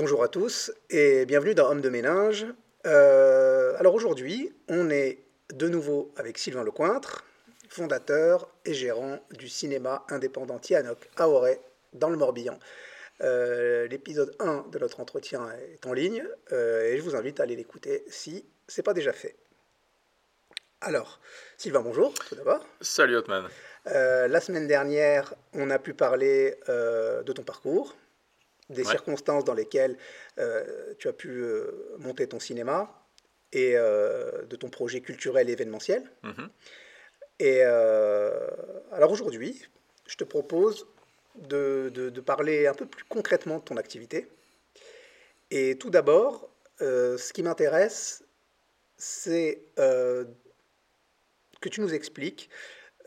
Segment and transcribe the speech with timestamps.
[0.00, 2.46] Bonjour à tous et bienvenue dans Homme de Ménage.
[2.86, 5.18] Euh, alors aujourd'hui, on est
[5.52, 7.26] de nouveau avec Sylvain Lecointre,
[7.68, 11.60] fondateur et gérant du cinéma indépendant Tianoc à Auray,
[11.92, 12.58] dans le Morbihan.
[13.20, 17.42] Euh, l'épisode 1 de notre entretien est en ligne euh, et je vous invite à
[17.42, 19.36] aller l'écouter si ce n'est pas déjà fait.
[20.80, 21.20] Alors,
[21.58, 22.66] Sylvain, bonjour, tout d'abord.
[22.80, 23.48] Salut Hotman.
[23.84, 27.94] la semaine dernière, on a pu parler de ton parcours,
[28.70, 29.96] des circonstances dans lesquelles
[30.98, 31.44] tu as pu
[31.98, 33.04] monter ton cinéma
[33.52, 36.02] et de ton projet culturel et événementiel.
[36.22, 36.48] Mhm.
[37.40, 39.62] Et alors aujourd'hui,
[40.06, 40.86] je te propose
[41.36, 44.28] de, de, parler un peu plus concrètement de ton activité.
[45.50, 46.48] Et tout d'abord,
[46.80, 48.24] euh, ce qui m'intéresse,
[48.96, 50.24] c'est euh,
[51.60, 52.50] que tu nous expliques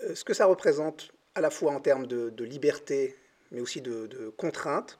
[0.04, 3.16] euh, ce que ça représente à la fois en termes de, de liberté,
[3.54, 5.00] mais aussi de, de, contraintes,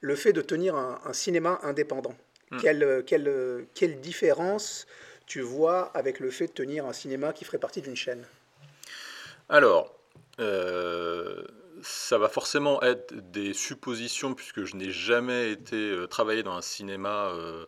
[0.00, 2.14] le fait de tenir un, un cinéma indépendant.
[2.50, 2.58] Hmm.
[2.58, 4.86] Quelle, quelle, quelle différence
[5.26, 8.26] tu vois avec le fait de tenir un cinéma qui ferait partie d'une chaîne?
[9.48, 9.94] Alors,
[10.40, 11.42] euh,
[11.82, 16.62] ça va forcément être des suppositions puisque je n'ai jamais été euh, travaillé dans un
[16.62, 17.66] cinéma euh,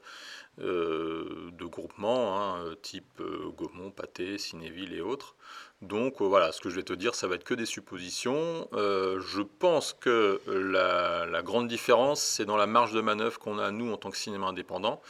[0.58, 3.22] de groupement, hein, type
[3.56, 5.34] Gaumont, Pâté, Cinéville et autres.
[5.80, 8.68] Donc voilà, ce que je vais te dire, ça va être que des suppositions.
[8.72, 13.92] je pense que la, grande différence, c'est dans la marge de manœuvre qu'on a, nous,
[13.92, 15.00] en tant que cinéma indépendant,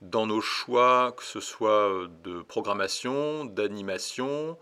[0.00, 4.58] dans nos choix, que ce soit de programmation, d'animation,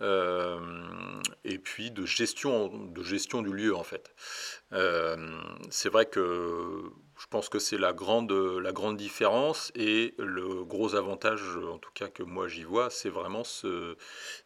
[0.00, 0.60] euh,
[1.44, 4.14] et puis de gestion, de gestion du lieu en fait.
[4.72, 6.84] Euh, c'est vrai que
[7.18, 11.90] je pense que c'est la grande, la grande différence et le gros avantage, en tout
[11.92, 13.96] cas que moi j'y vois, c'est vraiment ce,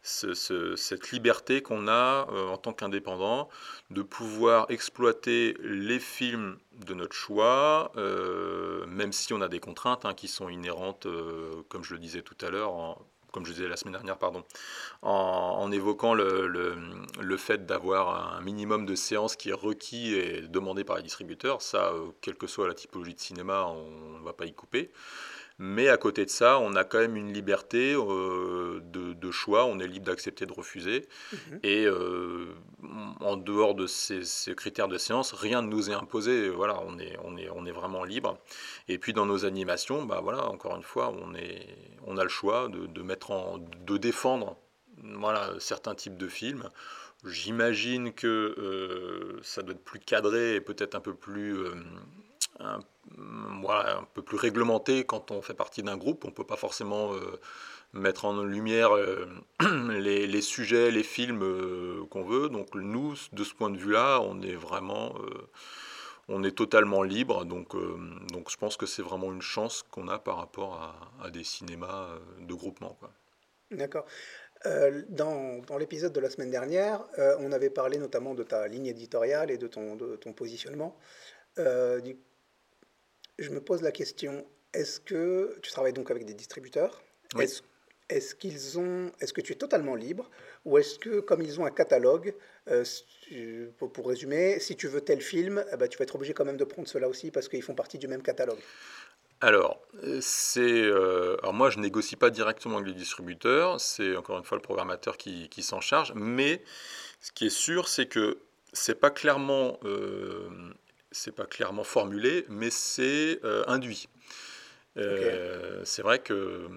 [0.01, 3.49] cette liberté qu'on a euh, en tant qu'indépendant
[3.89, 7.91] de pouvoir exploiter les films de notre choix,
[8.87, 11.07] même si on a des contraintes hein, qui sont inhérentes,
[11.69, 12.73] comme je le disais tout à l'heure,
[13.33, 14.43] comme je disais la semaine dernière, pardon,
[15.01, 20.97] en, évoquant le, fait d'avoir un minimum de séances qui est requis et demandé par
[20.97, 21.61] les distributeurs.
[21.61, 24.91] Ça, euh, quelle que soit la typologie de cinéma, on ne va pas y couper.
[25.59, 29.79] Mais à côté de ça, on a quand même une liberté euh, de, choix, on
[29.79, 31.07] est libre d'accepter, de refuser.
[31.31, 31.59] Mhm.
[31.63, 32.53] Et euh,
[33.19, 34.23] en dehors de ces,
[34.55, 36.49] critères de séance, rien ne nous est imposé.
[36.49, 38.37] Voilà, on est, on est, on est vraiment libre.
[38.87, 41.67] Et puis dans nos animations, bah voilà, encore une fois, on, est,
[42.05, 44.57] on a le choix de, mettre en, de défendre
[45.01, 46.69] voilà, certains types de films.
[47.25, 51.57] J'imagine que euh, ça doit être plus cadré et peut-être un peu plus
[52.59, 52.79] un,
[53.61, 56.25] voilà, un peu plus réglementé quand on fait partie d'un groupe.
[56.25, 57.39] On ne peut pas forcément euh,
[57.93, 59.27] mettre en lumière euh,
[59.89, 62.49] les, sujets, les films euh, qu'on veut.
[62.49, 65.15] Donc nous, de ce point de vue-là, on est vraiment...
[66.29, 67.75] on est totalement libre, donc,
[68.31, 72.07] donc je pense que c'est vraiment une chance qu'on a par rapport à, des cinémas
[72.39, 72.97] de groupement.
[73.71, 74.05] D'accord.
[75.09, 77.03] dans, dans l'épisode de la semaine dernière,
[77.39, 80.97] on avait parlé notamment de ta ligne éditoriale et de ton, de ton positionnement.
[83.39, 87.01] Je me pose la question, est-ce que tu travailles donc avec des distributeurs?
[88.09, 90.29] Est-ce qu'ils ont, est-ce que tu es totalement libre?
[90.65, 92.35] Ou est-ce que comme ils ont un catalogue,
[92.69, 92.83] euh,
[93.77, 96.57] pour, résumer, si tu veux tel film, eh ben, tu vas être obligé quand même
[96.57, 98.59] de prendre cela aussi parce qu'ils font partie du même catalogue?
[99.41, 99.81] Alors,
[100.21, 104.57] c'est, euh, alors moi je négocie pas directement avec les distributeurs, c'est encore une fois
[104.57, 106.61] le programmateur qui, qui s'en charge, mais
[107.19, 108.37] ce qui est sûr c'est que
[108.71, 110.47] c'est pas clairement euh,
[111.13, 114.09] c'est pas clairement formulé, mais c'est euh, induit.
[114.97, 116.67] Euh, c'est vrai que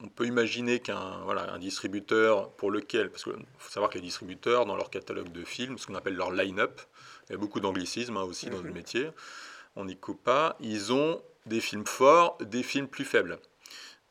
[0.00, 4.02] on peut imaginer qu'un voilà, un distributeur pour lequel, parce qu'il faut savoir que les
[4.02, 6.80] distributeurs, dans leur catalogue de films, ce qu'on appelle leur line-up,
[7.28, 8.74] il y a beaucoup d'anglicisme hein, aussi dans le mhm.
[8.74, 9.10] métier,
[9.74, 13.38] on n'y coupe pas, ils ont des films forts, des films plus faibles.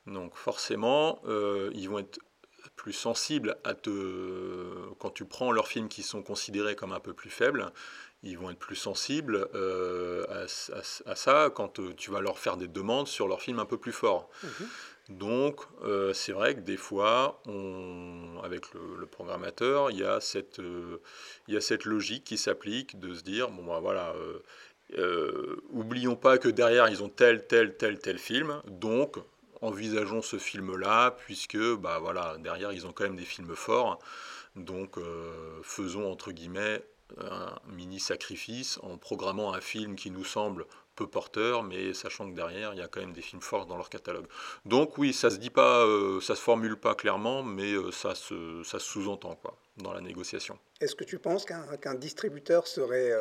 [0.07, 2.19] Donc forcément, euh, ils vont être
[2.75, 7.13] plus sensibles à te, quand tu prends leurs films qui sont considérés comme un peu
[7.13, 7.72] plus faibles,
[8.28, 10.26] ils vont être plus sensibles euh,
[11.06, 13.78] à, ça quand euh, tu vas leur faire des demandes sur leurs films un peu
[13.78, 14.29] plus forts.
[14.44, 14.68] Mhm.
[15.09, 20.59] Donc, euh, c'est vrai que des fois, on, avec le, programmateur, il y, a cette,
[21.47, 24.14] il y a cette logique qui s'applique de se dire, bon, bah, voilà,
[25.70, 29.16] oublions pas que derrière, ils ont tel, tel, tel, tel film, donc
[29.62, 34.00] envisageons ce film-là, puisque, bah, voilà, derrière, ils ont quand même des films forts,
[34.58, 34.97] donc
[35.64, 36.84] faisons, entre guillemets,
[37.17, 40.65] un mini sacrifice en programmant un film qui nous semble
[40.95, 43.77] peu porteur, mais sachant que derrière, il y a quand même des films forts dans
[43.77, 44.25] leur catalogue.
[44.65, 48.15] Donc oui, ça se dit pas, euh, ça se formule pas clairement, mais euh, ça
[48.15, 50.57] se, ça sous-entend quoi, dans la négociation.
[50.81, 53.11] Est-ce que tu penses qu'un distributeur serait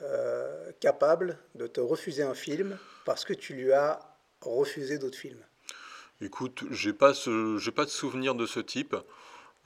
[0.00, 4.00] euh, capable de te refuser un film parce que tu lui as
[4.40, 5.44] refusé d'autres films?
[6.20, 8.96] Écoute, j'ai pas ce, pas de souvenir de ce type.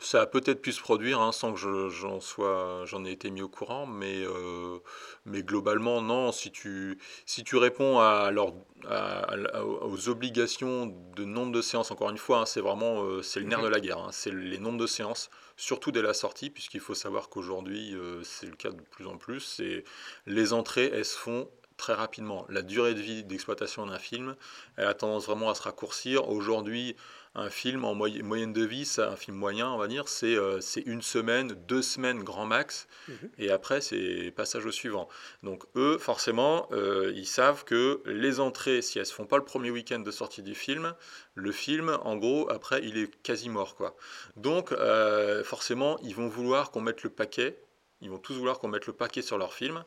[0.02, 3.30] Ça a peut-être pu se produire hein, sans que je- j'en sois, j'en ai été
[3.30, 4.78] mis au courant, mais, euh,
[5.26, 6.32] mais globalement, non.
[6.32, 8.52] Si tu, si tu réponds à leur,
[8.88, 13.22] à- à- aux obligations de nombre de séances, encore une fois, hein, c'est vraiment euh,
[13.22, 13.98] c'est le nerf de la guerre.
[13.98, 18.22] hein, c'est les nombres de séances, surtout dès la sortie, puisqu'il faut savoir qu'aujourd'hui, euh,
[18.24, 19.40] c'est le cas de plus en plus.
[19.40, 19.84] C'est
[20.26, 22.44] les entrées, elles se font très rapidement.
[22.48, 24.36] La durée de vie d'exploitation d'un film,
[24.76, 26.28] elle a tendance vraiment à se raccourcir.
[26.28, 26.96] Aujourd'hui,
[27.34, 30.36] un film en moy- moyenne de vie, ça, un film moyen, on va dire, c'est
[30.36, 33.30] euh, une semaine, deux semaines grand max, Mhm.
[33.38, 35.08] et après c'est passage au suivant.
[35.42, 39.44] Donc eux, forcément, euh, ils savent que les entrées, si elles se font pas le
[39.44, 40.94] premier week-end de sortie du film,
[41.34, 43.96] le film, en gros, après, il est quasi mort, quoi.
[44.36, 47.58] Donc euh, forcément, ils vont vouloir qu'on mette le paquet.
[48.02, 49.84] Ils vont tous vouloir qu'on mette le paquet sur leur film.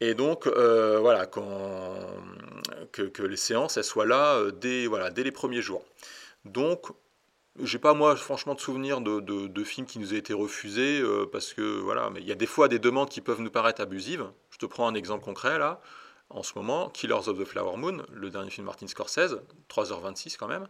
[0.00, 1.26] Et donc, euh, voilà,
[2.92, 5.84] que, que les séances, elles soient là dès, voilà, dès les premiers jours.
[6.46, 6.86] Donc,
[7.62, 11.26] j'ai pas, moi, franchement, de souvenir de, de, films qui nous aient été refusés, euh,
[11.30, 13.80] parce que, voilà, mais il y a des fois des demandes qui peuvent nous paraître
[13.80, 14.26] abusives.
[14.50, 15.80] Je te prends un exemple concret, là.
[16.28, 19.38] En ce moment, Killers of the Flower Moon, le dernier film de Martin Scorsese,
[19.70, 20.66] 3h26 quand même,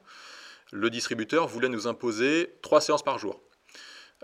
[0.70, 3.40] le distributeur voulait nous imposer trois séances par jour.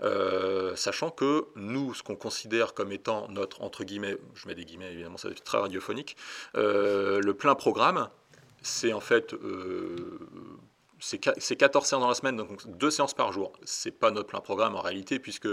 [0.01, 4.65] Euh, sachant que nous, ce qu'on considère comme étant notre, entre guillemets, je mets des
[4.65, 6.17] guillemets évidemment, ça très radiophonique,
[6.55, 8.09] euh, le plein programme,
[8.61, 9.35] c'est en fait
[11.05, 13.51] c'est qua- c'est 14 séances dans la semaine, donc deux séances par jour.
[13.65, 15.49] C'est pas notre plein programme en réalité, puisque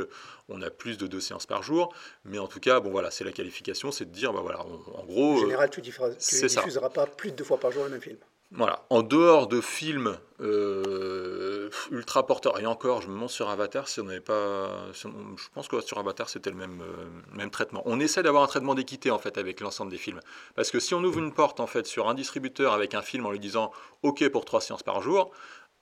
[0.49, 1.93] on a plus de deux séances par jour,
[2.25, 4.99] mais en tout cas, bon voilà, c'est la qualification, c'est de dire, bah voilà, on-
[5.01, 6.61] en gros, En euh, général, tu ça.
[6.61, 8.19] diffuseras pas plus de deux fois par jour le même film.
[8.53, 13.87] Voilà, en dehors de films euh, ultra porteurs, et encore, je me demande sur Avatar
[13.87, 14.91] si on n'avait pas.
[14.93, 15.09] je
[15.55, 17.83] pense que sur Avatar c'était le même, euh, même traitement.
[17.85, 20.21] On essaie d'avoir un traitement d'équité en fait avec l'ensemble des films.
[20.57, 23.25] Parce que si on ouvre une porte en fait sur un distributeur avec un film
[23.25, 23.71] en lui disant
[24.03, 25.31] OK pour trois séances par jour,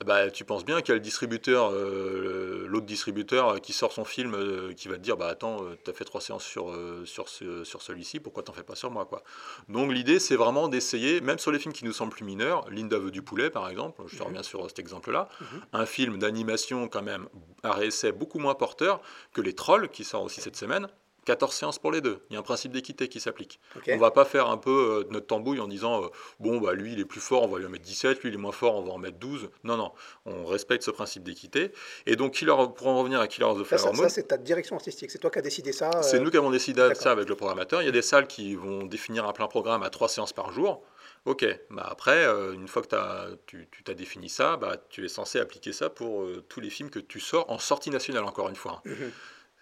[0.06, 3.92] bah, tu penses bien qu'il y a le distributeur, euh, l'autre distributeur euh, qui sort
[3.92, 6.72] son film, euh, qui va te dire bah attends, euh, t'as fait trois séances sur,
[7.04, 9.24] sur, ce- sur celui-ci, pourquoi t'en fais pas sur moi quoi.
[9.68, 12.98] Donc l'idée c'est vraiment d'essayer, même sur les films qui nous semblent plus mineurs, Linda
[12.98, 15.28] veut du poulet par exemple, je te reviens sur cet exemple-là,
[15.72, 17.28] un film d'animation quand même
[17.64, 19.00] à réessai beaucoup moins porteur
[19.32, 20.88] que Les Trolls qui sort aussi cette semaine.
[21.28, 22.20] 14 séances pour les deux.
[22.30, 23.60] Il y a un principe d'équité qui s'applique.
[23.76, 23.90] Ok.
[23.92, 26.06] On va pas faire un peu euh, notre tambouille en disant euh,
[26.40, 28.34] bon bah lui il est plus fort, on va lui en mettre 17, lui il
[28.34, 29.50] est moins fort, on va en mettre 12.
[29.62, 29.92] Non non,
[30.25, 31.70] on respecte ce principe d'équité.
[32.06, 34.76] Et donc Killer, pour en revenir à Killer of Flower Moon, ça, c'est ta direction
[34.76, 35.10] artistique.
[35.10, 35.90] C'est toi qui as décidé ça.
[35.96, 37.82] euh, c'est nous qui avons décidé ça avec le programmateur.
[37.82, 40.50] Il y a des salles qui vont définir un plein programme à trois séances par
[40.50, 40.82] jour.
[41.26, 45.75] Ok, bah après, une fois que tu t'as défini ça, bah, tu es censé appliquer
[45.75, 48.80] ça pour tous les films que tu sors en sortie nationale, encore une fois.
[48.86, 49.10] Mhm.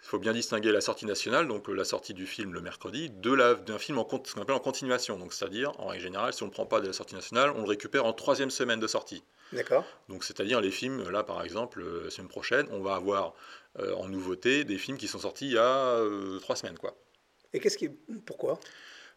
[0.06, 3.10] Il faut bien distinguer la sortie nationale, donc euh, la sortie du film le mercredi,
[3.10, 5.18] de d'un film en, con- ce qu'on appelle en continuation.
[5.18, 7.62] Donc c'est-à-dire, en règle générale, si on ne prend pas de la sortie nationale, on
[7.62, 9.24] le récupère en troisième semaine de sortie.
[9.52, 9.84] D'accord.
[10.08, 13.34] Donc c'est-à-dire les films, là par exemple, euh, la semaine prochaine, on va avoir
[13.80, 15.64] euh, en nouveauté des films qui sont sortis il y a
[15.98, 16.96] euh, trois semaines, quoi.
[17.52, 17.88] Et qu'est-ce qui.
[18.26, 18.60] Pourquoi?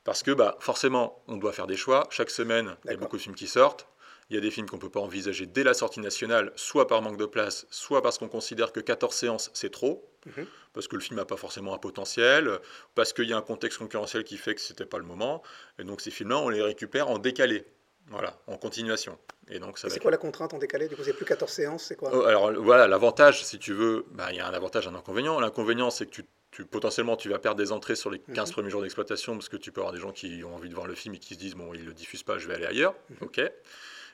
[0.03, 2.07] Parce que bah, forcément, on doit faire des choix.
[2.09, 3.85] Chaque semaine, il y a beaucoup de films qui sortent.
[4.31, 6.87] Il y a des films qu'on ne peut pas envisager dès la sortie nationale, soit
[6.87, 10.45] par manque de place, soit parce qu'on considère que 14 séances, c'est trop, Mhm.
[10.73, 12.59] parce que le film n'a pas forcément un potentiel,
[12.95, 15.41] parce qu'il y a un contexte concurrentiel qui fait que ce n'était pas le moment.
[15.79, 17.65] Et donc ces films-là, on les récupère en décalé,
[18.07, 19.17] voilà, en continuation.
[19.49, 20.87] Et donc C'est quoi la contrainte en décalé?
[20.87, 22.11] Du coup, c'est plus 14 séances, c'est quoi?
[22.13, 24.95] Oh, Alors voilà, l'avantage, si tu veux, bah, il y a un avantage et un
[24.95, 25.39] inconvénient.
[25.39, 28.53] L'inconvénient, c'est que tu, tu- potentiellement, tu vas perdre des entrées sur les 15 Mhm.
[28.53, 30.85] premiers jours d'exploitation parce que tu peux avoir des gens qui ont envie de voir
[30.85, 32.93] le film et qui se disent, bon, ils le diffusent pas, je vais aller ailleurs.
[33.09, 33.17] Mhm.
[33.21, 33.41] Ok.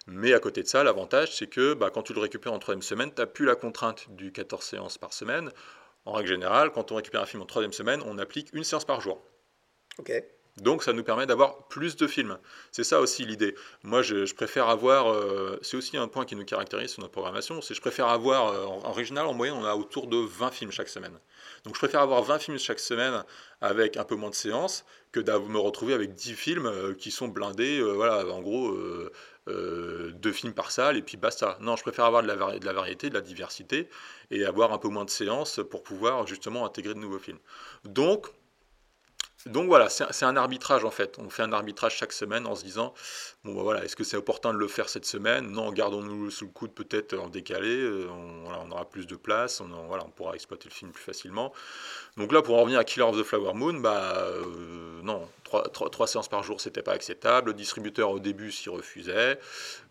[0.07, 2.83] Mais à côté de ça, l'avantage, c'est que bah, quand tu le récupères en troisième
[2.83, 5.51] semaine, tu n'as plus la contrainte du 14 séances par semaine.
[6.05, 8.85] En règle générale, quand on récupère un film en troisième semaine, on applique une séance
[8.85, 9.21] par jour.
[9.97, 10.11] Ok.
[10.57, 12.37] Donc ça nous permet d'avoir plus de films.
[12.71, 13.55] C'est ça aussi l'idée.
[13.83, 17.61] Moi, je, préfère avoir, euh, c'est aussi un point qui nous caractérise sur notre programmation,
[17.61, 20.71] c'est je préfère avoir, euh, en, régional, en moyenne, on a autour de 20 films
[20.71, 21.19] chaque semaine.
[21.65, 23.25] Donc je préfère avoir 20 films chaque semaine
[23.59, 27.11] avec un peu moins de séances que de me retrouver avec 10 films euh, qui
[27.11, 28.77] sont blindés, voilà, en gros,
[29.47, 31.57] deux films par salle et puis basta.
[31.59, 33.89] Non, je préfère avoir de la variété, de la diversité
[34.31, 37.39] et avoir un peu moins de séances pour pouvoir justement intégrer de nouveaux films.
[37.83, 38.31] Donc,
[39.45, 41.17] donc voilà, c'est un arbitrage en fait.
[41.19, 42.93] On fait un arbitrage chaque semaine en se disant
[43.43, 45.51] bon bah voilà, est-ce que c'est opportun de le faire cette semaine?
[45.51, 47.81] Non, gardons-nous sous le coude peut-être en décalé.
[47.81, 51.53] euh, On, aura plus de place, on, voilà, on pourra exploiter le film plus facilement.
[52.17, 56.07] Donc là, pour en revenir à Killer of the Flower Moon, bah euh, non, trois
[56.07, 57.49] séances par jour, c'était pas acceptable.
[57.49, 59.39] Le distributeur au début s'y refusait.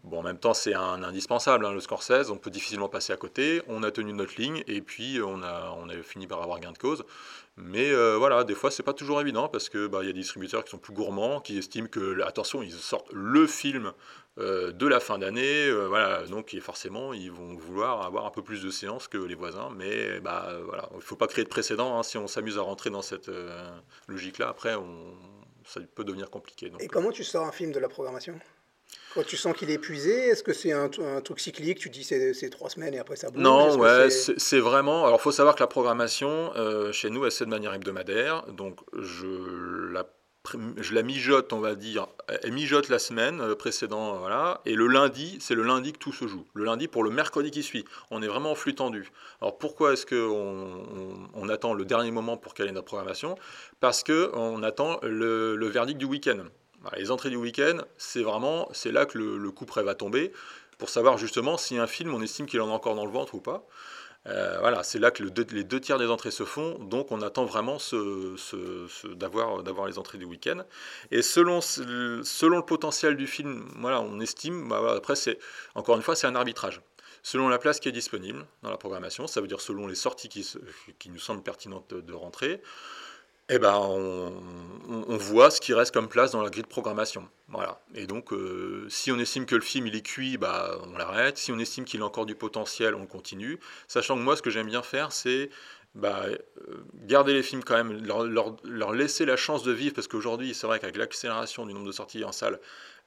[0.02, 3.16] Bon, en même temps, c'est un indispensable, hein, le Scorsese, on peut difficilement passer à
[3.16, 3.62] côté.
[3.68, 6.78] On a tenu notre ligne et puis a, on a fini par avoir gain de
[6.78, 7.04] cause.
[7.56, 10.20] Mais euh, voilà, des fois, c'est pas toujours évident parce que bah, y a des
[10.20, 13.92] distributeurs qui sont plus gourmands, qui estiment que, attention, ils sortent le film
[14.38, 18.42] euh, de la fin d'année, euh, voilà, donc forcément, ils vont vouloir avoir un peu
[18.42, 19.70] plus de séances que les voisins.
[19.76, 21.96] Mais bah, voilà, il ne faut pas créer de précédent.
[21.96, 23.30] Hein, si on s'amuse à rentrer dans cette
[24.08, 25.14] logique-là, après, on,
[25.64, 26.73] ça peut devenir compliqué.
[26.80, 28.38] Et comment tu sors un film de la programmation?
[29.14, 32.50] Quand tu sens qu'il est épuisé, est-ce que c'est un, truc cyclique Tu dis c'est
[32.50, 33.42] trois semaines et après ça bouge?
[33.42, 35.06] Non, ouais, c'est vraiment.
[35.06, 38.44] Alors, il faut savoir que la programmation, euh, chez nous, elle fait de manière hebdomadaire.
[38.48, 40.04] Donc, je la,
[40.78, 42.08] je la mijote, on va dire.
[42.42, 44.60] Elle mijote la semaine euh, précédente, voilà.
[44.66, 46.44] Et le lundi, c'est le lundi que tout se joue.
[46.52, 47.84] Le lundi pour le mercredi qui suit.
[48.10, 49.12] On est vraiment en flux tendu.
[49.40, 53.36] Alors, pourquoi est-ce qu'on on, attend le dernier moment pour caler notre programmation?
[53.78, 56.46] Parce qu'on attend le, le verdict du week-end.
[56.96, 60.32] Les entrées du week-end, c'est vraiment, c'est là que le, coup près va tomber,
[60.78, 63.34] pour savoir justement si un film, on estime qu'il en a encore dans le ventre
[63.34, 63.66] ou pas.
[64.26, 67.44] Euh, voilà, c'est là que les deux tiers des entrées se font, donc on attend
[67.44, 67.76] vraiment
[69.16, 70.62] d'avoir les entrées du week-end.
[71.10, 75.38] Et selon, le potentiel du film, voilà, on estime, bah, après c'est
[75.74, 76.80] encore une fois c'est un arbitrage.
[77.22, 80.28] Selon la place qui est disponible dans la programmation, ça veut dire selon les sorties
[80.28, 82.62] qui, nous semblent pertinentes de rentrer,
[83.50, 87.28] eh ben, on, voit ce qui reste comme place dans la grille de programmation.
[87.48, 87.80] Voilà.
[87.94, 91.36] Et donc, euh, si on estime que le film il est cuit, bah, on l'arrête.
[91.36, 93.60] Si on estime qu'il a encore du potentiel, on continue.
[93.86, 95.50] Sachant que moi, ce que j'aime bien faire, c'est
[95.94, 98.24] bah, euh, garder les films quand même, leur,
[98.64, 101.92] leur, laisser la chance de vivre, parce qu'aujourd'hui, c'est vrai qu'avec l'accélération du nombre de
[101.92, 102.58] sorties en salle,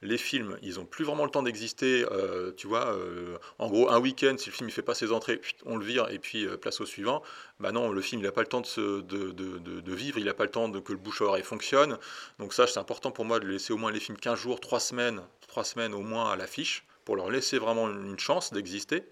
[0.02, 2.06] les films, ils n'ont plus vraiment le temps d'exister.
[2.12, 5.12] Euh, tu vois, euh, en gros, un week-end, si le film ne fait pas ses
[5.12, 7.22] entrées, on le vire et puis euh, place au suivant.
[7.58, 10.50] Bah non, le film, il n'a pas le temps de, vivre, il n'a pas le
[10.50, 11.98] temps de, que le bouche à oreille fonctionne.
[12.38, 14.78] Donc ça, c'est important pour moi de laisser au moins les films 15 jours, 3
[14.78, 19.02] semaines, 3 semaines au moins à l'affiche pour leur laisser vraiment une chance d'exister.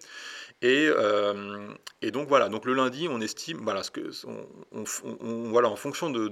[0.61, 0.87] Et,
[2.11, 3.81] donc voilà, donc le lundi, on estime, voilà,
[4.73, 4.83] on,
[5.49, 6.29] voilà en fonction de,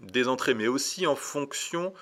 [0.00, 1.92] des entrées, mais aussi en fonction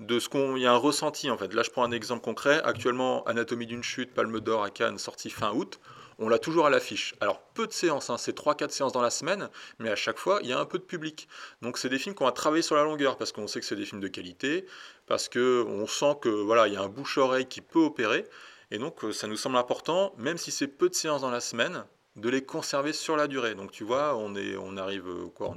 [0.00, 1.52] de ce qu'on y a un ressenti en fait.
[1.54, 2.60] Là, je prends un exemple concret.
[2.64, 5.78] Actuellement, Anatomie d'une chute, Palme d'Or à Cannes, sorti fin août.
[6.18, 7.14] On l'a toujours à l'affiche.
[7.20, 10.40] Alors, peu de séances, hein, c'est 3-4 séances dans la semaine, mais à chaque fois,
[10.42, 11.28] il y a un peu de public.
[11.62, 13.76] Donc, c'est des films qu'on va travailler sur la longueur, parce qu'on sait que c'est
[13.76, 14.66] des films de qualité,
[15.06, 18.26] parce qu'on sent que voilà, il y a un bouche-oreille qui peut opérer.
[18.70, 21.40] Et donc, euh, ça nous semble important, même si c'est peu de séances dans la
[21.40, 21.84] semaine,
[22.16, 23.54] de les conserver sur la durée.
[23.54, 25.54] Donc, tu vois, on, est, on arrive, euh, quoi,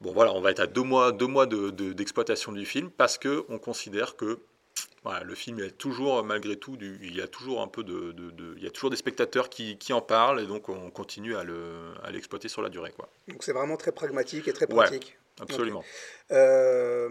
[0.00, 3.58] Bon voilà, on va être à deux mois, deux mois d'exploitation du film parce qu'on
[3.58, 4.40] considère que
[5.06, 8.12] voilà, le film est toujours, malgré tout, du, il y a toujours un peu de,
[8.56, 11.44] il y a toujours des spectateurs qui, qui, en parlent et donc on continue à
[12.10, 12.90] l'exploiter sur la durée.
[12.90, 13.08] Quoi.
[13.28, 15.16] Donc c'est vraiment très pragmatique et très pratique.
[15.40, 15.84] absolument.
[16.32, 17.08] Euh,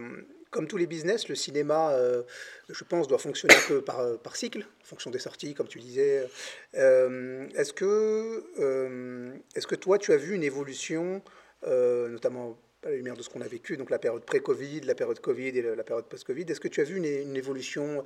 [0.50, 2.22] comme tous les business, le cinéma, euh,
[2.68, 5.80] je pense, doit fonctionner un peu par, par cycle, en fonction des sorties, comme tu
[5.80, 6.28] disais.
[6.74, 11.22] Euh, est-ce que, est-ce que toi, tu as vu une évolution,
[11.62, 15.18] notamment à la lumière de ce qu'on a vécu, donc la période pré-Covid, la période
[15.20, 16.44] Covid et la période post-Covid.
[16.48, 18.02] Est-ce que tu as vu une, évolution euh,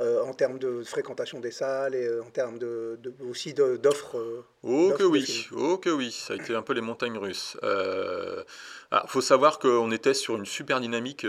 [0.00, 2.98] en termes de fréquentation des salles et euh, en termes de,
[3.28, 6.80] aussi d'offres euh, Oh que oui, oh que oui, ça a été un peu les
[6.80, 7.56] montagnes russes.
[7.62, 11.26] Il faut savoir qu'on était sur une super dynamique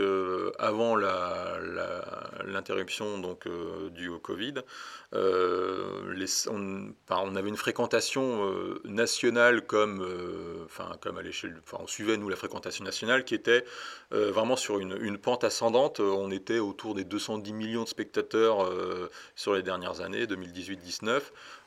[0.57, 0.95] avant
[2.45, 3.45] l'interruption donc
[3.91, 4.53] due au Covid.
[5.11, 8.49] Les, on, on, avait une fréquentation
[8.85, 10.07] nationale comme,
[10.63, 13.65] enfin comme à l'échelle, enfin on suivait nous la fréquentation nationale qui était
[14.11, 15.99] vraiment sur une, une, pente ascendante.
[15.99, 18.54] On était autour des 210 millions de spectateurs euh,
[19.35, 21.21] sur les dernières années, 2018-19.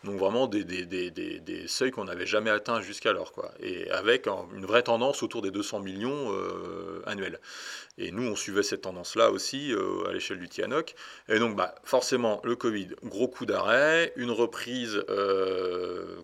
[0.05, 3.33] Donc vraiment des, des, des, des seuils qu'on n'avait jamais atteints jusqu'alors.
[3.33, 3.51] Quoi.
[3.61, 7.41] Et avec une vraie tendance autour des 200 millions euh, annuels.
[8.01, 10.95] Et nous, on suivait cette tendance-là aussi euh, à l'échelle du Tianoc.
[11.29, 15.03] Et donc, bah, forcément, le Covid, gros coup d'arrêt, une reprise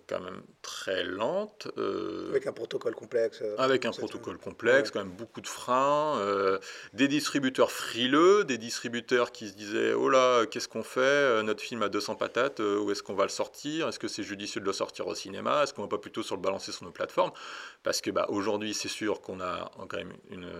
[0.06, 1.66] quand même très lente.
[2.28, 3.42] avec un protocole complexe.
[3.58, 6.20] avec un protocole complexe, quand même beaucoup de freins.
[6.92, 11.42] des distributeurs frileux, des distributeurs qui se disaient, oh là, qu'est-ce qu'on fait?
[11.42, 13.63] Notre film a 200 patates, où est-ce qu'on va le sortir?
[13.68, 16.36] Est-ce que c'est judicieux de le sortir au cinéma Est-ce qu'on va pas plutôt sur
[16.36, 17.32] le balancer sur nos plateformes?
[17.82, 20.50] Parce que bah, aujourd'hui, c'est sûr qu'on a quand même une,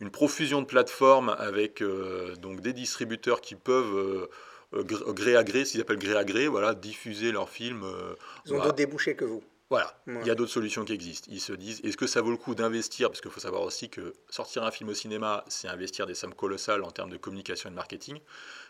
[0.00, 4.28] une profusion de plateformes avec euh, donc des distributeurs qui peuvent
[4.72, 7.84] euh, gré à gré, s'ils appellent gré à gré, voilà, diffuser leurs films.
[7.84, 8.14] Euh,
[8.44, 9.42] Ils ont d'autres débouchés que vous.
[9.68, 11.28] Voilà, il y a d'autres solutions qui existent.
[11.28, 13.08] Ils se disent, est-ce que ça vaut le coup d'investir?
[13.08, 16.34] Parce qu'il faut savoir aussi que sortir un film au cinéma, c'est investir des sommes
[16.34, 18.20] colossales en termes de communication et de marketing.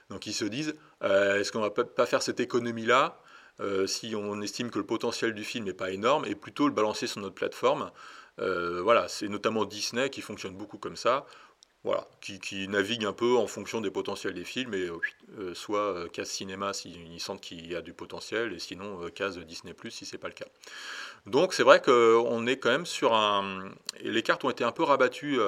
[0.08, 3.20] Donc ils se disent, est-ce qu'on va pas faire cette économie-là
[3.60, 6.74] euh, si on estime que le potentiel du film n'est pas énorme, et plutôt le
[6.74, 7.90] balancer sur notre plateforme.
[8.38, 11.24] Euh, voilà, c'est notamment Disney qui fonctionne beaucoup comme ça,
[11.84, 14.90] voilà, qui, navigue un peu en fonction des potentiels des films, et
[15.38, 19.72] euh, soit case cinéma s'ils sentent qu'il y a du potentiel, et sinon case Disney
[19.72, 20.46] Plus si c'est pas le cas.
[21.26, 23.70] Donc c'est vrai qu'on est quand même sur un...
[24.02, 25.38] Les cartes ont été un peu rabattues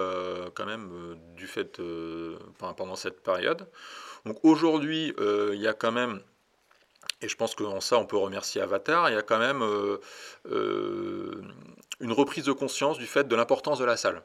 [0.55, 1.81] quand même du fait
[2.59, 3.69] pendant cette période.
[4.25, 6.23] Donc aujourd'hui, il y a quand même
[7.21, 9.11] et je pense qu'en ça, on peut remercier Avatar.
[9.11, 9.63] Il y a quand même
[12.01, 14.23] une reprise de conscience du fait de l'importance de la salle.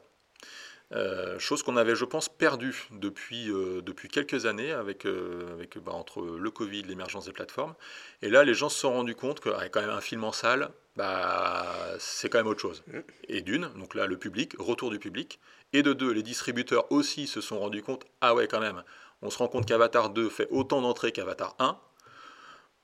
[0.92, 5.78] Euh, chose qu'on avait, je pense, perdue depuis, euh, depuis quelques années avec, euh, avec
[5.78, 7.74] bah, entre le Covid, l'émergence des plateformes.
[8.22, 10.70] Et là, les gens se sont rendus compte que quand même un film en salle,
[10.96, 11.66] bah,
[11.98, 12.84] c'est quand même autre chose.
[13.28, 15.40] Et d'une, donc là, le public, retour du public.
[15.72, 18.84] Et de deux, les distributeurs aussi se sont rendus compte, ah ouais, quand même,
[19.22, 21.76] on se rend compte qu'Avatar 2 fait autant d'entrées qu'Avatar 1.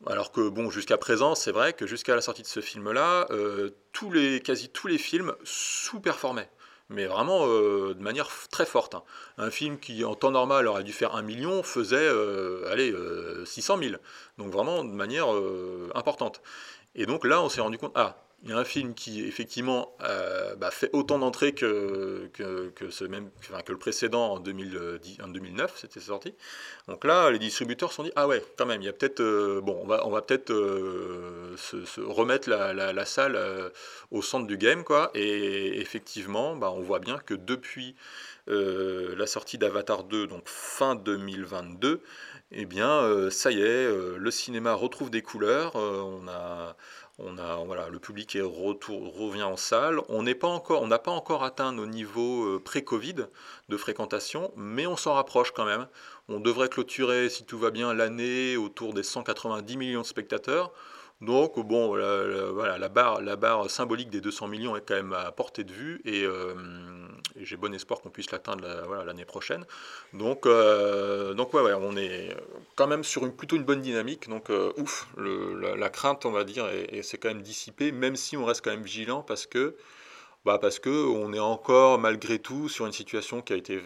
[0.07, 3.29] Alors que bon, jusqu'à présent, c'est vrai que jusqu'à la sortie de ce film-là,
[3.93, 6.49] tous les, quasi tous les films sous-performaient
[6.91, 8.95] mais vraiment euh, de manière très forte.
[8.95, 9.05] Hein.
[9.39, 12.93] Un film qui, en temps normal, aurait dû faire un million, faisait, euh, allez,
[13.47, 13.97] 600 euh, 000.
[14.39, 15.29] Donc vraiment de manière
[15.95, 16.43] importante.
[16.95, 19.95] Et donc là, on s'est rendu compte, ah, il y a un film qui effectivement
[20.03, 26.35] euh, bah, fait autant d'entrées que, le précédent en, 2010, en 2009, c'était sorti.
[26.89, 29.21] Donc là, les distributeurs se sont dit ah ouais, quand même, il y a peut-être
[29.21, 33.39] euh, bon, on va, peut-être euh, se, remettre la, la, salle
[34.11, 35.11] au centre du game quoi.
[35.15, 37.95] Et effectivement, bah, on voit bien que depuis
[38.47, 42.01] la sortie d'Avatar 2, donc fin 2022,
[42.53, 45.77] eh bien, ça y est, le cinéma retrouve des couleurs.
[45.77, 46.77] on a
[47.91, 50.01] le public est revient en salle.
[50.09, 53.27] On on n'a pas encore atteint nos niveaux euh, pré-Covid
[53.69, 55.87] de fréquentation, mais on s'en rapproche quand même.
[56.29, 60.73] On devrait clôturer, si tout va bien, l'année autour des 190 millions de spectateurs.
[61.21, 65.31] Donc, bon, voilà, la, barre, la barre symbolique des 200 millions est quand même à
[65.33, 66.55] portée de vue et, euh,
[67.37, 68.65] j'ai bon espoir qu'on puisse l'atteindre
[69.05, 69.67] l'année prochaine.
[70.15, 72.35] Donc, euh, ouais, on est
[72.75, 74.31] quand même sur une, plutôt une bonne dynamique.
[74.31, 78.39] Donc, euh, ouf, la, crainte, on va dire, et, c'est quand même dissipé, même si
[78.39, 79.77] on reste quand même vigilant parce que.
[80.47, 80.79] Bah parce
[81.35, 83.79] est encore malgré tout sur une situation qui a été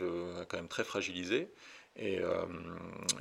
[0.48, 1.48] quand même très fragilisée.
[1.96, 2.46] Et, euh,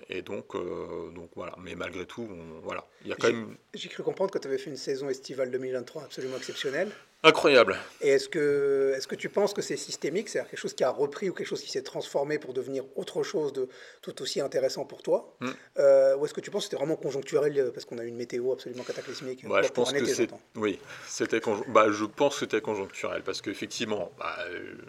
[0.09, 1.55] et donc, euh, donc voilà.
[1.61, 2.27] Mais malgré tout,
[2.63, 2.85] voilà.
[3.03, 3.55] Il y a quand même.
[3.73, 6.89] J'ai cru comprendre que tu avais fait une saison estivale 2023 absolument exceptionnelle.
[7.23, 7.77] Incroyable.
[8.01, 10.89] Et est-ce que, est que tu penses que c'est systémique, c'est-à-dire quelque chose qui a
[10.89, 13.69] repris ou quelque chose qui s'est transformé pour devenir autre chose de
[14.01, 15.49] tout aussi intéressant pour toi hmm.
[15.79, 18.07] euh, Ou est-ce que tu penses que c'était vraiment conjoncturel euh, parce qu'on a eu
[18.07, 22.39] une météo absolument cataclysmique bah, je pense que c'est, Oui, c'était bah, je pense que
[22.41, 24.37] c'était conjoncturel parce qu'effectivement, bah,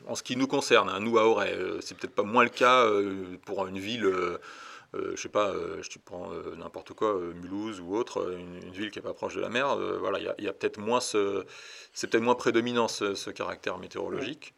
[0.07, 2.85] en ce qui nous concerne, hein, nous à Auray, c'est peut-être pas moins le cas
[3.45, 4.39] pour une ville euh,
[5.15, 8.91] je sais pas, euh, je te prends euh, n'importe quoi, Mulhouse ou autre, une, ville
[8.91, 11.45] qui est pas proche de la mer, voilà, il y a, peut-être moins ce,
[11.93, 14.55] c'est peut-être moins prédominant ce, caractère météorologique.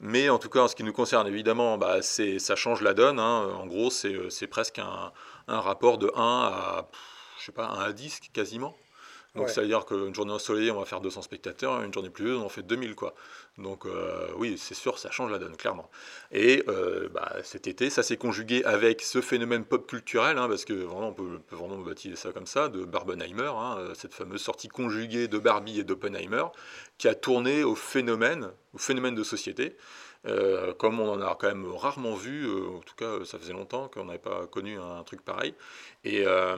[0.00, 2.94] Mais en tout cas, en ce qui nous concerne, évidemment, bah, c'est, ça change la
[2.94, 3.18] donne.
[3.18, 3.50] Hein.
[3.54, 5.12] En gros, c'est, presque un,
[5.48, 6.88] un, rapport de 1 à,
[7.38, 8.76] je sais pas, 1 à 10 quasiment.
[9.36, 12.38] Donc ça veut dire qu'une journée ensoleillée, on va faire 200 spectateurs, une journée pluvieuse,
[12.40, 13.14] on en fait 2000 quoi.
[13.62, 15.90] Donc euh, oui, c'est sûr, ça change la donne clairement.
[16.32, 20.64] Et euh, bah, cet été, ça s'est conjugué avec ce phénomène pop culturel, hein, parce
[20.64, 24.40] que vraiment, on peut, vraiment baptiser ça comme ça, de Barbenheimer, hein, euh, cette fameuse
[24.40, 26.44] sortie conjuguée de Barbie et d'Oppenheimer,
[26.98, 29.76] qui a tourné au phénomène, au phénomène de société.
[30.26, 33.54] Euh, comme on en a quand même rarement vu, euh, en tout cas ça faisait
[33.54, 35.54] longtemps qu'on n'avait pas connu un, truc pareil.
[36.04, 36.56] Et, euh,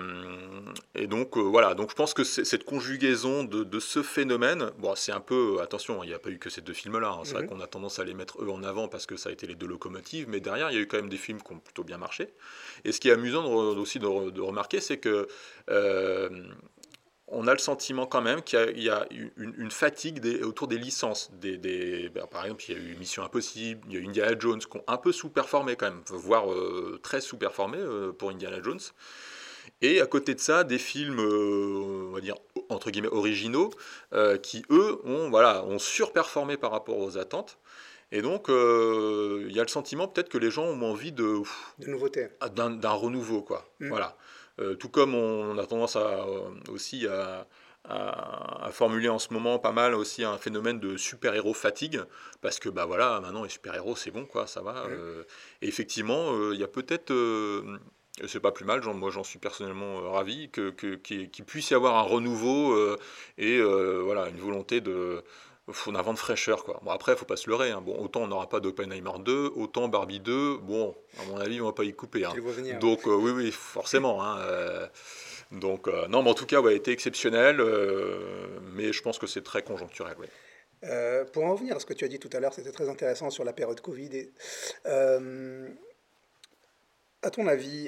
[0.97, 5.21] et donc voilà, donc je pense que cette conjugaison de, ce phénomène, bon c'est un
[5.21, 7.21] peu, attention, il n'y a pas eu que ces deux films-là, hein.
[7.23, 7.51] c'est vrai mhm.
[7.51, 9.55] qu'on a tendance à les mettre eux en avant parce que ça a été les
[9.55, 11.85] deux locomotives, mais derrière il y a eu quand même des films qui ont plutôt
[11.85, 12.35] bien marché.
[12.85, 15.29] Et ce qui est amusant aussi de, de remarquer, c'est que
[17.33, 21.31] on a le sentiment quand même qu'il y, a une, fatigue autour des licences.
[21.41, 21.57] Des,
[22.15, 24.59] ben, par exemple, il y a eu Mission Impossible, il y a eu Indiana Jones
[24.59, 28.81] qui ont un peu sous-performé quand même, voire euh, très sous-performé euh, pour Indiana Jones.
[29.81, 32.37] Et à côté de ça, des films, euh, on va dire,
[32.69, 33.71] entre guillemets, originaux,
[34.43, 37.59] qui, eux, ont, voilà, ont surperformé par rapport aux attentes.
[38.13, 41.41] Et donc, il y a le sentiment peut-être que les gens ont envie de...
[41.79, 42.29] De nouveauté.
[42.55, 43.65] D'un renouveau, quoi.
[43.81, 43.89] Mm.
[43.89, 44.17] Voilà.
[44.61, 47.47] Euh, tout comme on, a tendance à, euh, aussi à,
[48.71, 52.01] formuler en ce moment pas mal aussi un phénomène de super-héros fatigue,
[52.41, 54.87] parce que bah voilà, maintenant les super-héros c'est bon, quoi, ça va.
[54.89, 55.25] Euh,
[55.63, 57.13] et effectivement, il y a peut-être,
[58.27, 62.97] c'est pas plus mal, moi j'en suis personnellement ravi, qu'il puisse y avoir un renouveau
[63.37, 65.23] et voilà, une volonté de
[65.73, 66.81] faut un vent de fraîcheur quoi.
[66.83, 67.81] Bon après faut pas se leurrer hein.
[67.81, 71.67] bon autant on n'aura pas d'Oppenheimer 2, autant Barbie 2, bon à mon avis on
[71.67, 72.33] va pas y couper hein.
[72.81, 74.87] Donc euh, oui oui forcément hein, euh,
[75.51, 77.63] donc euh, non mais en tout cas ouais été exceptionnel
[78.75, 80.17] mais je pense que c'est très conjoncturel
[81.33, 83.31] pour en revenir à ce que tu as dit tout à l'heure, c'était très intéressant
[83.31, 84.17] sur la période Covid.
[84.17, 84.33] Et,
[84.87, 85.69] euh,
[87.23, 87.87] à ton avis,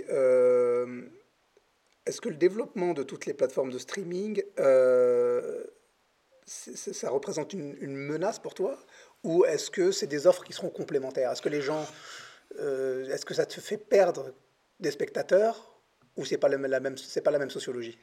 [2.07, 4.45] est-ce que le développement de toutes les plateformes de streaming,
[6.47, 8.79] ça représente une, une, menace pour toi
[9.23, 11.31] Ou est-ce que c'est des offres qui seront complémentaires?
[11.31, 11.87] Est-ce que les gens,
[12.59, 14.33] est-ce que ça te fait perdre
[14.81, 15.75] des spectateurs
[16.17, 17.99] ou c'est pas la même c'est pas la même sociologie?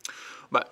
[0.52, 0.66] Bah,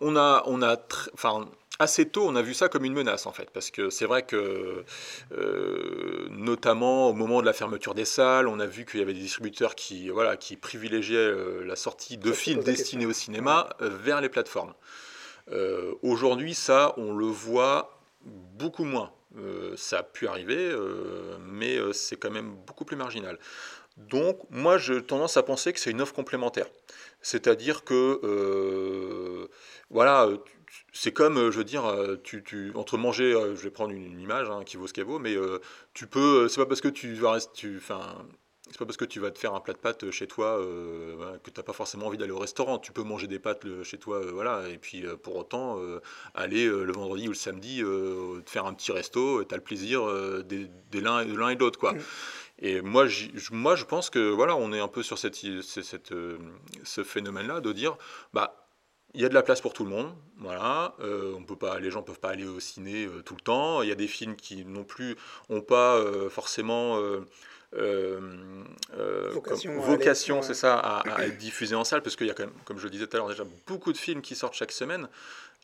[0.00, 0.76] on a on a
[1.12, 1.48] enfin
[1.80, 4.22] assez tôt on a vu ça comme une menace en fait parce que c'est vrai
[4.22, 4.84] que
[5.32, 9.14] euh, notamment au moment de la fermeture des salles on a vu qu'il y avait
[9.14, 13.88] des distributeurs qui voilà qui privilégiaient euh, la sortie de films destinés au cinéma euh,
[13.88, 14.74] vers les plateformes
[16.02, 19.12] aujourd'hui ça on le voit beaucoup moins
[19.76, 20.74] ça a pu arriver
[21.40, 23.38] mais c'est quand même beaucoup plus marginal
[23.96, 26.66] donc, moi, j'ai tendance à penser que c'est une offre complémentaire.
[27.20, 29.48] C'est-à-dire que, euh,
[29.90, 30.28] voilà,
[30.92, 31.84] c'est comme, je veux dire,
[32.24, 35.20] tu, entre manger, euh, je vais prendre une, image hein, qui vaut ce qu'elle vaut,
[35.20, 35.60] mais euh,
[35.94, 37.80] tu peux, c'est pas parce que tu vas rester, tu,
[38.74, 40.58] c'est pas parce que tu vas te faire un plat de pâtes chez toi
[41.44, 42.80] que tu n'as pas forcément envie d'aller au restaurant.
[42.80, 45.78] Tu peux manger des pâtes chez toi, voilà, et puis pour autant
[46.34, 50.02] aller le vendredi ou le samedi te faire un petit resto, tu as le plaisir
[50.42, 51.92] des, des l'un et de l'autre, quoi.
[51.92, 52.00] Mmh.
[52.60, 53.06] Et moi,
[53.50, 56.38] moi, je pense que voilà, on est un peu sur cette, cette, euh,
[56.84, 57.96] ce phénomène-là de dire,
[58.32, 58.68] bah,
[59.14, 60.94] il y a de la place pour tout le monde, voilà.
[61.00, 63.82] Euh, on peut pas, les gens peuvent pas aller au ciné euh, tout le temps.
[63.82, 65.16] Il y a des films qui non plus
[65.48, 66.98] ont pas forcément
[69.32, 72.44] vocation, vocation c'est ça, à, à, être diffusés en salle, parce qu'il y a quand
[72.44, 74.72] même, comme je le disais tout à l'heure, déjà beaucoup de films qui sortent chaque
[74.72, 75.08] semaine.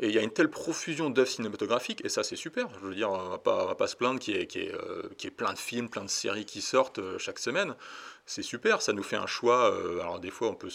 [0.03, 2.69] Et il y a une telle profusion d'œuvres cinématographiques, et ça c'est super.
[2.81, 5.03] Je veux dire, on va pas, va pas se plaindre qu'il y, ait, euh,
[5.37, 7.77] plein de films, plein de séries qui sortent euh, chaque semaine.
[8.25, 9.75] C'est super, ça nous fait un choix.
[9.75, 10.71] Euh, alors des fois, on peut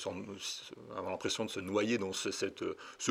[0.96, 2.30] avoir l'impression de se noyer dans ce,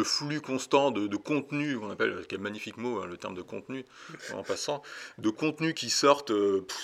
[0.05, 3.85] flux constant de, de contenu, qu'on appelle, quel magnifique mot, hein, le terme de contenu,
[4.35, 4.83] en passant,
[5.19, 6.33] de contenu qui sortent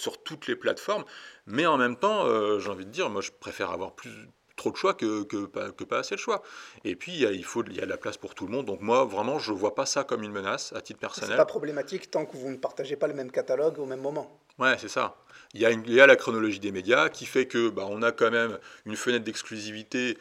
[0.01, 1.05] sur toutes les plateformes.
[1.47, 2.27] Mais en même temps,
[2.59, 4.11] j'ai envie de dire, moi je préfère avoir plus,
[4.61, 6.43] trop de choix que, que, pas, que pas assez de choix.
[6.85, 8.67] Et puis, il, faut, il y a de la place pour tout le monde.
[8.67, 11.31] Donc moi, vraiment, je ne vois pas ça comme une menace à titre personnel.
[11.31, 14.31] C'est pas problématique tant que vous ne partagez pas le même catalogue au même moment.
[14.59, 15.17] Ouais, c'est ça.
[15.55, 18.03] Il y, a il y a la chronologie des médias qui fait que bah, on
[18.03, 20.17] a quand même une fenêtre d'exclusivité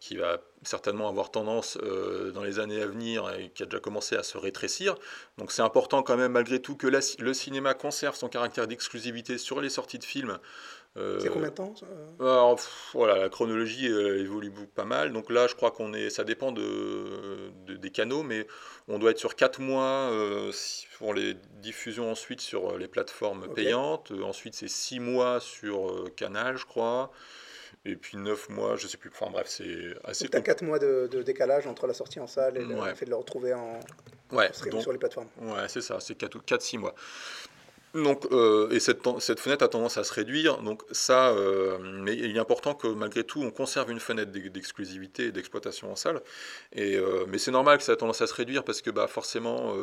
[0.00, 3.78] qui va certainement avoir tendance euh, dans les années à venir et qui a déjà
[3.78, 4.96] commencé à se rétrécir.
[5.38, 9.60] Donc c'est important quand même malgré tout que le cinéma conserve son caractère d'exclusivité sur
[9.60, 10.38] les sorties de films
[11.20, 11.74] c'est combien de temps
[12.94, 15.12] Voilà, la chronologie évolue pas mal.
[15.12, 18.46] Donc là, je crois qu'on est, ça dépend de, des canaux, mais
[18.88, 20.52] on doit être sur 4 mois euh,
[20.98, 24.12] pour les diffusions ensuite sur euh, les plateformes payantes.
[24.22, 27.10] Ensuite, c'est 6 mois sur Canal, je crois.
[27.84, 29.10] Et puis 9 mois, je sais plus.
[29.10, 30.28] Enfin bref, c'est assez.
[30.28, 33.10] Tu as 4 mois de, décalage entre la sortie en salle et le fait de
[33.10, 33.78] le retrouver en,
[34.32, 35.28] ouais, sur les plateformes.
[35.40, 36.94] Ouais, c'est ça, c'est 4-6 mois.
[37.94, 39.02] Donc, euh, et cette,
[39.40, 40.58] fenêtre a tendance à se réduire.
[40.58, 45.26] Donc ça, euh, mais il est important que malgré tout, on conserve une fenêtre d'exclusivité
[45.26, 46.20] et d'exploitation en salle.
[46.72, 49.06] Et, euh, mais c'est normal que ça a tendance à se réduire parce que bah,
[49.06, 49.74] forcément,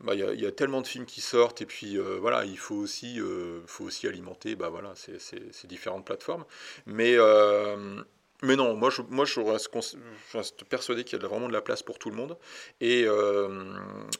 [0.00, 2.58] bah, il bah, y, y, a tellement de films qui sortent et puis voilà, il
[2.58, 3.20] faut aussi,
[3.66, 6.44] faut aussi alimenter bah, voilà, ces, ces différentes plateformes.
[6.86, 7.16] Mais
[8.42, 11.82] mais non, moi je, moi, je, reste, persuadé qu'il y a vraiment de la place
[11.82, 12.36] pour tout le monde.
[12.80, 13.74] Et, euh,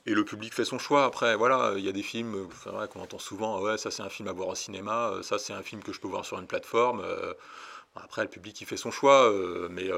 [0.05, 1.05] et le public fait son choix.
[1.05, 2.47] Après, voilà, il y a des films
[2.91, 5.53] qu'on entend souvent ouais, ça c'est un film à voir au cinéma, euh, ça c'est
[5.53, 7.01] un film que je peux voir sur une plateforme.
[7.03, 7.33] Euh,
[7.95, 9.29] après, le public il fait son choix,
[9.69, 9.89] mais,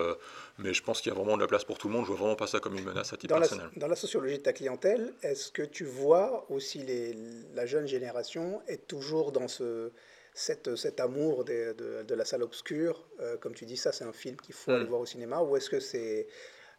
[0.58, 2.06] mais je pense qu'il y a vraiment de la place pour tout le monde.
[2.06, 3.70] Je vois vraiment pas ça comme une menace à titre dans personnel.
[3.76, 7.16] La, dans la sociologie de ta clientèle, est-ce que tu vois aussi les,
[7.54, 9.92] la jeune génération est toujours dans ce
[10.34, 14.14] cette, cet amour de, de, la salle obscure, euh, comme tu dis, ça c'est un
[14.14, 14.88] film qu'il faut aller mm.
[14.88, 16.28] voir au cinéma, ou est-ce que c'est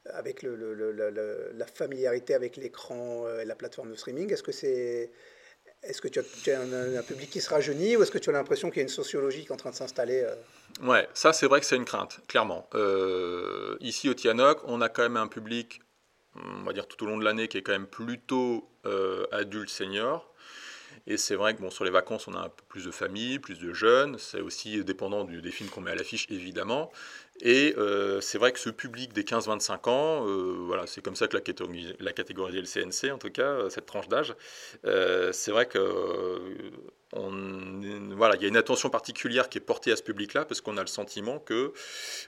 [0.07, 4.53] avec le, le, la familiarité avec l'écran euh, et la plateforme de streaming, est-ce que
[4.53, 5.11] c'est
[5.83, 8.71] est-ce que tu as, un, public qui se rajeunit ou est-ce que tu as l'impression
[8.71, 10.35] qu'il y a une sociologie qui est en train de s'installer euh?
[10.83, 12.69] Ouais, ça c'est vrai que c'est une crainte, clairement.
[13.81, 15.81] ici au Tianoc, on a quand même un public,
[16.37, 18.69] on va dire tout au long de l'année, qui est quand même plutôt
[19.31, 20.34] adulte senior.
[21.07, 23.39] Et c'est vrai que bon, sur les vacances, on a un peu plus de familles,
[23.39, 24.17] plus de jeunes.
[24.19, 26.91] C'est aussi dépendant des films qu'on met à l'affiche, évidemment.
[27.41, 31.27] Et euh, c'est vrai que ce public des 15-25 ans, euh, voilà, c'est comme ça
[31.27, 34.35] que la catégorie le CNC, en tout cas, euh, cette tranche d'âge.
[34.85, 36.41] c'est vrai que
[37.13, 40.77] voilà, il y a une attention particulière qui est portée à ce public-là parce qu'on
[40.77, 41.73] a le sentiment que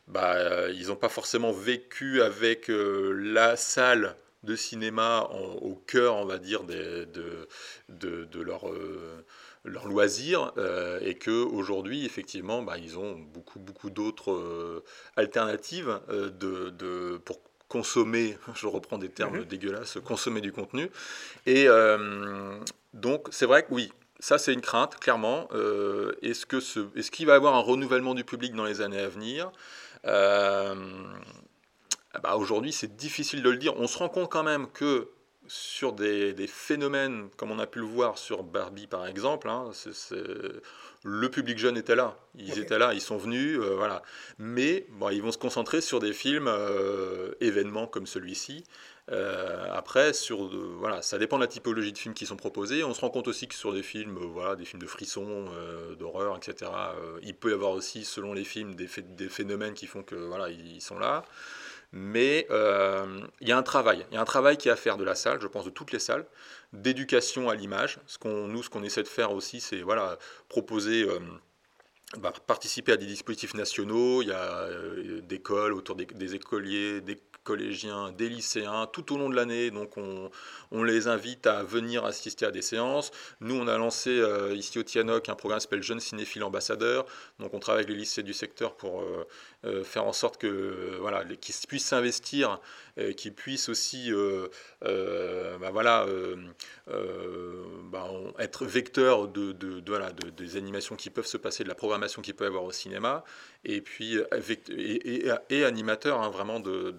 [0.06, 5.28] bah, ils n'ont pas forcément vécu avec la salle de cinéma
[5.60, 7.06] au cœur, on va dire, de,
[7.88, 9.24] de, leur, euh,
[9.64, 14.84] leur loisir, euh, et qu'aujourd'hui, effectivement, bah, ils ont beaucoup, beaucoup d'autres euh,
[15.16, 19.44] alternatives de, de, pour consommer, je reprends des termes Mhm.
[19.44, 20.90] dégueulasses, consommer du contenu.
[21.46, 21.66] Et
[22.94, 25.48] donc, c'est vrai que oui, ça c'est une crainte, clairement.
[25.52, 28.80] Euh, est-ce, que ce, est-ce qu'il va y avoir un renouvellement du public dans les
[28.80, 29.50] années à venir?
[30.06, 30.74] Euh,
[32.22, 33.74] bah, Aujourd'hui, c'est difficile de le dire.
[33.76, 35.08] On se rend compte quand même que
[35.48, 39.70] sur des, des phénomènes, comme on a pu le voir sur Barbie par exemple, hein,
[41.04, 42.16] le public jeune était là.
[42.34, 44.02] Ils étaient là, ils sont venus, euh, voilà.
[44.38, 48.64] Mais bon, ils vont se concentrer sur des films euh, événements comme celui-ci.
[49.12, 50.48] Euh, après, sur
[50.78, 52.82] voilà, ça dépend de la typologie de films qui sont proposés.
[52.82, 55.44] On se rend compte aussi que sur des films, voilà, des films de frissons,
[55.96, 56.72] d'horreur, etc.
[57.22, 60.80] il peut y avoir aussi, selon les films, des phénomènes qui font que voilà, ils
[60.80, 61.24] sont là.
[61.98, 64.76] Mais euh, il y a un travail, il y a un travail qui est à
[64.76, 66.26] faire de la salle, je pense de toutes les salles,
[66.74, 68.00] d'éducation à l'image.
[68.06, 70.18] Ce qu'on, nous, ce qu'on essaie de faire aussi, c'est voilà,
[70.50, 71.18] proposer, euh,
[72.18, 74.20] bah, participer à des dispositifs nationaux.
[74.20, 79.06] Il y a euh, des écoles autour des, des écoliers, des collégiens, des lycéens, tout
[79.14, 79.70] au long de l'année.
[79.70, 80.30] Donc on,
[80.70, 83.10] on les invite à venir assister à des séances.
[83.40, 87.06] Nous, on a lancé euh, ici au Tianoc un programme qui s'appelle Jeunes cinéphiles ambassadeurs.
[87.38, 89.26] Donc on travaille avec les lycées du secteur pour euh,
[89.64, 92.60] euh, faire en sorte que voilà, qu'ils puissent s'investir,
[93.16, 94.10] qu'ils puissent aussi
[94.82, 96.06] bah, voilà,
[97.92, 99.54] bah, être vecteurs de,
[99.86, 102.64] voilà, de- des animations qui peuvent se passer, de la programmation qu'il peut y avoir
[102.64, 103.24] au cinéma,
[103.64, 104.18] et puis
[105.50, 106.90] et, animateur hein, vraiment de,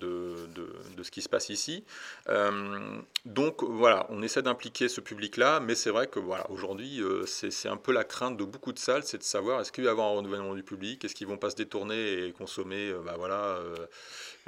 [0.55, 1.83] de- ce qui se passe ici.
[2.29, 7.25] Euh, donc voilà, on essaie d'impliquer ce public-là, mais c'est vrai que voilà, aujourd'hui, euh,
[7.25, 9.89] c'est un peu la crainte de beaucoup de salles, c'est de savoir est-ce qu'il va
[9.89, 12.99] y avoir un renouvellement du public, est-ce qu'ils vont pas se détourner et consommer euh,
[13.05, 13.59] bah, voilà,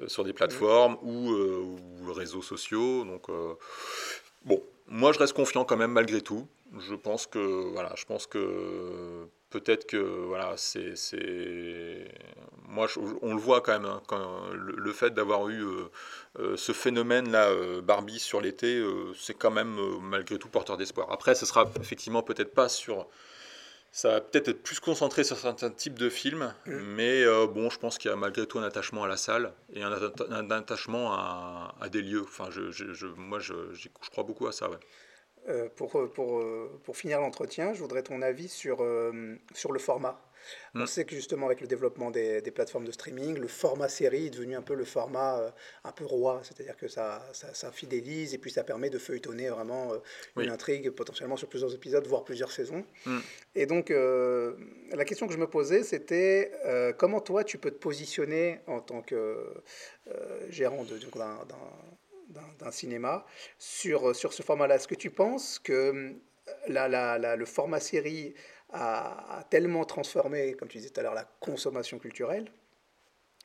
[0.07, 3.05] sur des plateformes ou, ou réseaux sociaux.
[3.05, 3.27] Donc
[4.45, 6.47] bon, moi je reste confiant quand même malgré tout.
[6.79, 12.11] Je pense que voilà, je pense que peut-être que voilà, c'est c'est
[12.67, 15.89] moi je- on le voit quand même hein, quand le, le fait d'avoir eu euh,
[16.39, 17.49] euh, ce phénomène là
[17.81, 21.11] Barbie sur l'été, euh, c'est quand même euh, malgré tout porteur d'espoir.
[21.11, 23.07] Après, ce sera effectivement peut-être pas sur
[23.91, 26.71] ça va peut-être être plus concentré sur certains types de films, Mm.
[26.95, 29.53] mais euh, bon, je pense qu'il y a malgré tout un attachement à la salle
[29.73, 32.21] et un, atta- un attachement à, à des lieux.
[32.23, 33.53] Enfin, je, je- je- moi, je
[34.11, 34.69] crois beaucoup à ça.
[34.69, 34.77] Ouais.
[35.47, 39.79] Euh, pour, pour, euh, pour finir l'entretien, je voudrais ton avis sur, euh, sur le
[39.79, 40.21] format.
[40.73, 40.87] On Mm.
[40.87, 44.29] sait que justement avec le développement des, des plateformes de streaming, le format série est
[44.29, 45.49] devenu un peu le format euh,
[45.83, 49.49] un peu roi, c'est-à-dire que ça, ça, ça fidélise et puis ça permet de feuilletonner
[49.49, 49.97] vraiment euh,
[50.37, 50.49] une Oui.
[50.49, 52.85] intrigue potentiellement sur plusieurs épisodes, voire plusieurs saisons.
[53.05, 53.19] Mm.
[53.55, 54.55] Et donc euh,
[54.91, 58.79] la question que je me posais, c'était euh, comment toi tu peux te positionner en
[58.81, 61.45] tant que euh, gérant d'un-
[62.29, 63.25] d'un- cinéma
[63.57, 64.75] sur, sur ce format-là.
[64.75, 66.11] Est-ce que tu penses que euh,
[66.67, 68.33] la, la- la- le format série
[68.71, 72.51] a, a tellement transformé, comme tu disais tout à l'heure, la consommation culturelle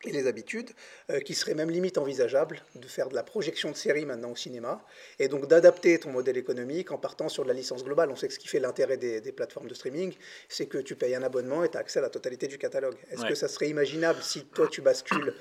[0.06, 0.70] et les habitudes,
[1.08, 4.36] euh, qu'il serait même limite envisageable de faire de la projection de séries maintenant au
[4.36, 4.84] cinéma,
[5.18, 8.10] et donc d'adapter ton modèle économique en partant sur de la licence globale?
[8.10, 10.14] On sait que ce qui fait l'intérêt des, des plateformes de streaming,
[10.50, 12.96] c'est que tu payes un abonnement et tu as accès à la totalité du catalogue.
[13.10, 13.28] Est-ce Ouais.
[13.28, 15.34] que ça serait imaginable si toi tu bascules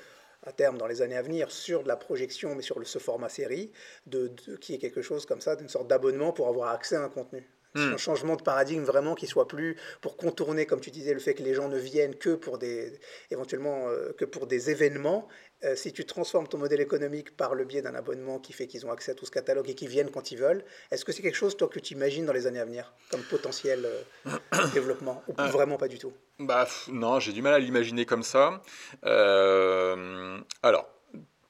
[0.43, 2.99] à terme dans les années à venir sur de la projection, mais sur le, ce
[2.99, 3.71] format série,
[4.05, 7.01] de, de- qui est quelque chose comme ça, d'une sorte d'abonnement pour avoir accès à
[7.03, 7.93] un contenu C'est Hmm.
[7.93, 11.33] un changement de paradigme vraiment qui soit plus pour contourner, comme tu disais, le fait
[11.33, 12.99] que les gens ne viennent que pour des
[13.31, 15.27] éventuellement euh, que pour des événements.
[15.63, 18.85] Euh, si tu transformes ton modèle économique par le biais d'un abonnement qui fait qu'ils
[18.85, 21.21] ont accès à tout ce catalogue et qu'ils viennent quand ils veulent, est-ce que c'est
[21.21, 24.31] quelque chose toi que tu imagines dans les années à venir comme potentiel euh,
[24.73, 25.47] développement ou Ah.
[25.47, 26.11] vraiment pas du tout?
[26.39, 28.61] Bah non, j'ai du mal à l'imaginer comme ça.
[29.05, 30.89] Euh, alors,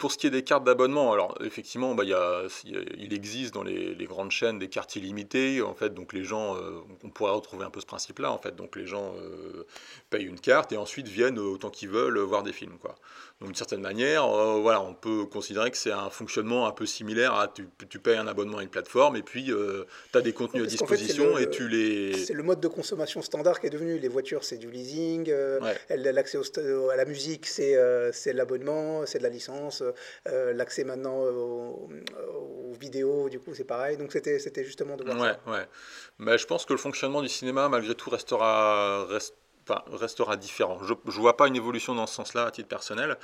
[0.04, 2.78] pour ce qui est des cartes d'abonnement, alors effectivement, bah, il y a- il y
[2.78, 5.62] a- il existe dans les, les grandes chaînes des cartes illimitées.
[5.62, 8.30] En fait, donc les gens, euh, on pourrait retrouver un peu ce principe-là.
[8.34, 9.63] En fait, donc les gens euh,
[10.10, 12.96] payent une carte et ensuite viennent autant qu'ils veulent voir des films, quoi.
[13.39, 16.86] Donc d'une certaine manière, euh, voilà, on peut considérer que c'est un fonctionnement un peu
[16.86, 20.34] similaire à tu, tu payes un abonnement à une plateforme et puis tu as des
[20.34, 22.13] contenus à fait, disposition le- et tu les.
[22.26, 24.00] C'est le mode de consommation standard qui est devenu.
[24.00, 25.32] Les voitures, c'est du leasing.
[25.62, 25.78] Ouais.
[26.12, 26.38] L'accès
[26.92, 29.82] à la musique, c'est l'abonnement, c'est de la licence.
[30.28, 31.90] Euh, L'accès maintenant aux,
[32.70, 33.98] aux vidéos, du coup, c'est pareil.
[33.98, 35.52] Donc c'était c'était justement de voir Ouais, ça.
[35.52, 35.68] ouais.
[36.20, 39.08] Mais je pense que le fonctionnement du cinéma, malgré tout, restera,
[39.68, 40.80] enfin, restera différent.
[40.84, 43.18] Je ne vois pas une évolution dans ce sens-là, à titre personnel.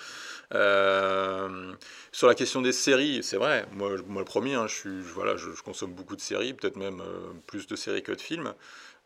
[0.54, 1.74] Euh,
[2.12, 5.36] sur la question des séries, c'est vrai, moi, moi le premier, hein, je, suis, voilà,
[5.38, 8.54] je, je consomme beaucoup de séries, peut-être même euh, plus de séries que de films.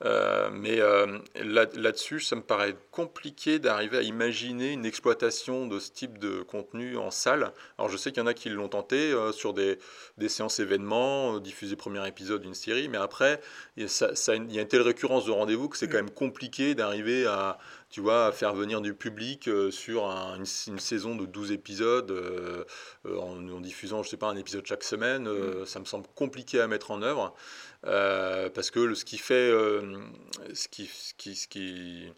[0.05, 5.79] Euh, mais euh, là- là-dessus, ça me paraît compliqué d'arriver à imaginer une exploitation de
[5.79, 7.53] ce type de contenu en salle.
[7.77, 9.79] Alors je sais qu'il y en a qui l'ont tenté euh, sur des,
[10.17, 13.39] des séances événements, diffuser premier épisode d'une série, mais après,
[13.77, 17.57] il y a, une telle récurrence de rendez-vous que c'est quand même compliqué d'arriver à,
[17.93, 20.45] tu vois, faire venir du public euh, sur une,
[20.79, 22.63] saison de 12 épisodes euh,
[23.05, 25.67] euh, en, diffusant, je sais pas, un épisode chaque semaine, mm.
[25.67, 27.35] ça me semble compliqué à mettre en œuvre
[27.83, 29.51] parce que ce qui fait,
[30.53, 32.11] ce qui, ce qui, ce qui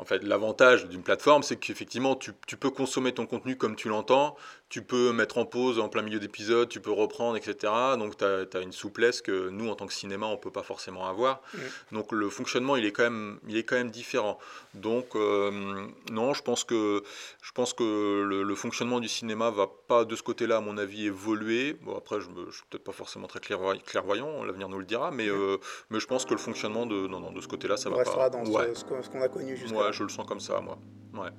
[0.00, 3.88] en fait, l'avantage d'une plateforme, c'est qu'effectivement, tu, tu, peux consommer ton contenu comme tu
[3.88, 4.36] l'entends,
[4.68, 7.72] tu peux mettre en pause en plein milieu d'épisode, tu peux reprendre, etc.
[7.98, 10.62] Donc, tu as, une souplesse que nous, en tant que cinéma, on ne peut pas
[10.62, 11.40] forcément avoir.
[11.54, 11.58] Mm.
[11.92, 14.38] Donc, le fonctionnement, il est quand même, il est quand même différent.
[14.74, 17.02] Donc, euh, non, je pense que,
[17.40, 21.06] je pense que le, fonctionnement du cinéma va pas, de ce côté-là, à mon avis,
[21.06, 21.78] évoluer.
[21.82, 25.26] Bon, après, je ne suis peut-être pas forcément très clairvoyant, l'avenir nous le dira, mais,
[25.26, 25.30] mm.
[25.30, 25.56] euh,
[25.90, 27.98] mais je pense que le fonctionnement de, non, non, de ce côté-là, ça on va
[27.98, 30.78] restera dans ce, qu'on a connu jusqu'à Ouais, je le sens comme ça, moi.
[31.14, 31.30] Ouais.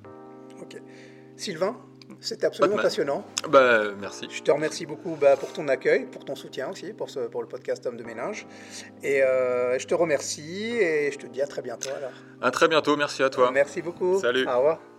[0.60, 0.80] Ok.
[1.36, 1.76] Sylvain
[2.18, 3.24] c'était absolument passionnant.
[3.48, 4.26] Bah, merci.
[4.30, 7.42] Je te remercie beaucoup bah, pour ton accueil, pour ton soutien aussi, pour, ce, pour
[7.42, 8.46] le podcast Homme de Ménage.
[9.02, 12.12] Et euh, je te remercie et je te dis à très bientôt alors.
[12.42, 13.50] À très bientôt, merci à toi.
[13.52, 14.18] Merci beaucoup.
[14.20, 14.46] Salut.
[14.46, 14.89] Au revoir.